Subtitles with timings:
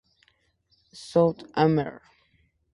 [0.03, 0.97] N.
[0.97, 2.01] South Amer.